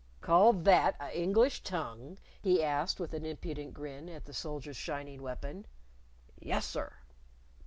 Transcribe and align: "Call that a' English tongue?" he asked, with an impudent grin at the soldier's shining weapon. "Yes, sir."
"Call 0.19 0.53
that 0.53 0.95
a' 0.99 1.15
English 1.15 1.61
tongue?" 1.61 2.17
he 2.41 2.63
asked, 2.63 2.99
with 2.99 3.13
an 3.13 3.23
impudent 3.23 3.75
grin 3.75 4.09
at 4.09 4.25
the 4.25 4.33
soldier's 4.33 4.75
shining 4.75 5.21
weapon. 5.21 5.67
"Yes, 6.39 6.65
sir." 6.65 6.93